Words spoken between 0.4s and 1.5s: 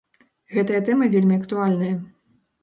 Гэтая тэма вельмі